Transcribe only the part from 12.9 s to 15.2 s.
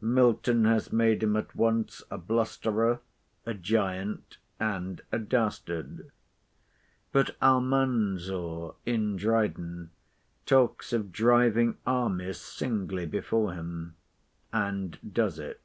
before him—and